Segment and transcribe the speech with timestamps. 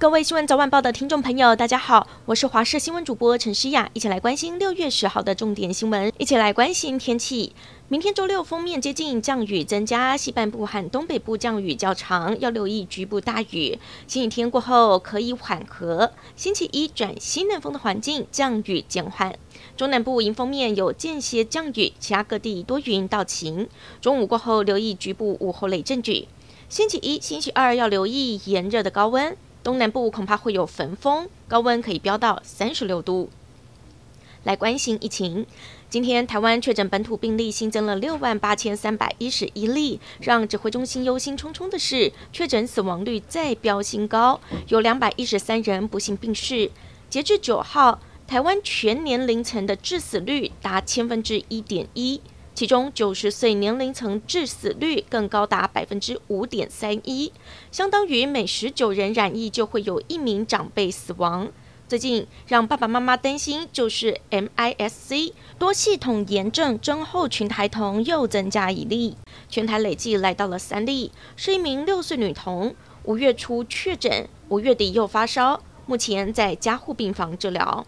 [0.00, 7.52] 各位新闻早晚报的听众朋友，大家好，我是华视新闻主播陈诗雅，一起来关心六月十号的重点新闻，一起来关心天气。
[7.88, 13.76] 明天周六锋面接近，降雨增加，西半部和东北部降雨较长，要留意局部大雨。
[14.06, 19.36] 星期天过后可以缓和，星期一转西南风的环境，降雨减缓。
[19.76, 23.68] 中南部迎风面有间歇降雨，其他各地多云到晴。
[24.00, 26.28] 中午过后留意局部午后雷阵雨。
[26.68, 29.36] 星期一、星期二要留意炎热的高温。
[29.62, 33.30] 东南部恐怕会有焚风，高温可以飙到三十六度。
[34.44, 35.44] 来关心疫情，
[35.90, 46.70] 今天台湾确诊本土病例新增了六万八千三百一十一例，让指挥中心忧心忡忡的是，确诊死亡率再飙新高，有两百一十三人不幸病逝。
[47.10, 52.20] 截至九号，台湾全年龄层的致死率达千分之一点一。
[52.58, 57.32] 其中九十岁年龄层致死率更高达百分之五点三一，
[57.70, 61.52] 相当于每十九人染疫就会有一名长辈死亡。
[61.86, 69.16] 最近让爸爸妈妈担心就是 MIS-C 多系统炎症症候群孩童又增加一例，
[69.48, 77.86] 全台累计来到了三例，是一名六岁女童，五月初确诊，五月底又发烧，目前在加护病房治疗。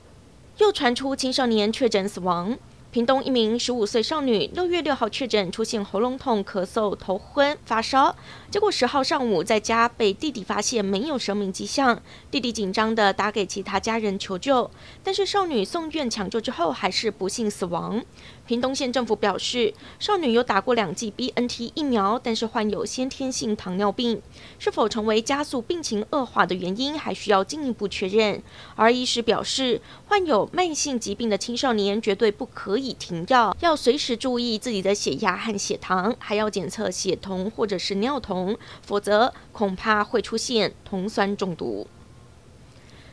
[0.59, 2.56] 又传出青少年确诊死亡。
[2.92, 8.16] 屏东一名十五岁少女，六月六号确诊出现喉咙痛、咳嗽、头昏、发烧，
[8.50, 14.69] 结果十号上午在家被弟弟发现没有生命迹象，弟弟紧张地打给其他家人求救，
[15.05, 18.02] 但是少女送院抢救之后还是不幸死亡。
[18.44, 24.20] 屏东县政府表示，少女有打过两剂 BNT 疫苗，但是患有先天性糖尿病，
[24.58, 28.42] 是否成为加速病情恶化的原因，还需要进一步确认。
[28.75, 41.87] 而医师表示，患有慢性疾病的青少年绝对不可以以停药，要随时注意自己的血压和血糖，还要检测血酮或者是尿酮，否则恐怕会出现酮酸中毒。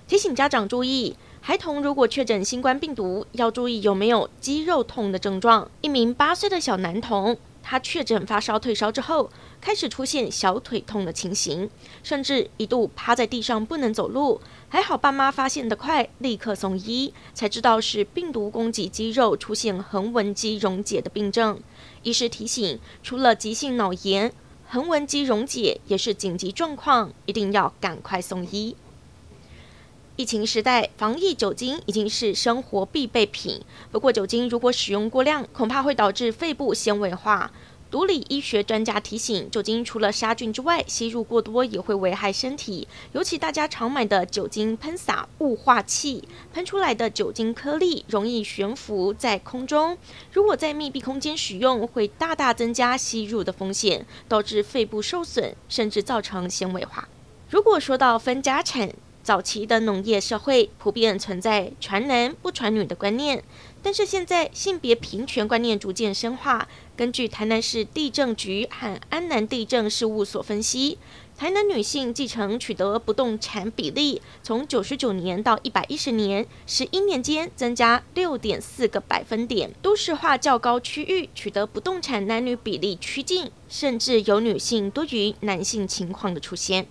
[0.08, 1.18] 提醒家长注意。
[1.40, 5.72] 孩童如果确诊新冠病毒，要注意有没有肌肉痛的症状。
[5.80, 7.38] 一名八岁的小男童，
[7.70, 9.30] 他确诊发烧退烧之后，
[9.60, 11.70] 开始出现小腿痛的情形，
[12.02, 14.40] 甚至一度趴在地上不能走路。
[14.70, 21.60] 还好爸妈发现得快，立刻送医，才知道是病毒攻击肌肉，出现横纹肌溶解的病症。
[22.04, 24.32] 医师提醒，除了急性脑炎，
[24.70, 28.78] 横纹肌溶解也是紧急状况，一定要赶快送医。
[30.18, 33.62] 疫情时代，防疫酒精已经是生活必备品。
[33.92, 37.52] 不过，酒精如果使用过量，恐怕会导致肺部纤维化。
[37.92, 42.88] 毒理医学专家提醒，酒精除了杀菌之外，吸入过多也会危害身体。
[43.12, 49.96] 尤其大家常买的酒精喷洒雾化器，喷出来的酒精颗粒容易悬浮在空中。
[50.34, 57.08] 如果在密闭空间使用，会大大增加吸入的风险，导致肺部受损，甚至造成纤维化。
[57.50, 58.92] 如果说到分家产，
[59.28, 63.44] 早期的农业社会普遍存在传男不传女的观念，
[63.84, 66.70] 但是现在性别平权观念逐渐深化。
[66.96, 70.98] 根据台南市地政局和安南地政事务所分析，
[71.38, 86.88] 台南女性继承取得不动产比例从九十九年到一百一十年十一年间增加六点四个百分点，都市化较高区域取得不动产男女比例趋近，甚至有女性多于男性情况的出现。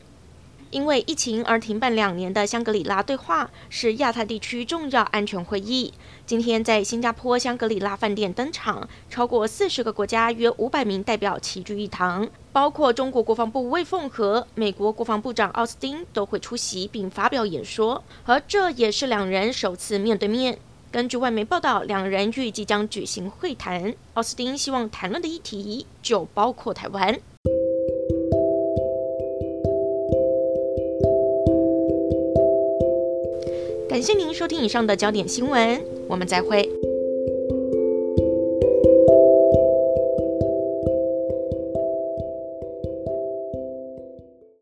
[0.77, 5.91] 因为疫情而停办两年的香格里拉对话是亚太地区重要安全会议，
[6.27, 20.59] 今天在新加坡香格里拉饭店登场，超过四十个国家约五百名代表齐聚一堂，包括中国国防部魏凤和、美国国防部长奥斯汀都会出席并发表演说，而这也是两人首次面对面。
[20.93, 27.19] 根据外媒报道，两人预计将举行会谈，奥斯汀希望谈论的议题就包括台湾。
[33.97, 36.66] 感谢您收听以上的焦点新闻，我们再会。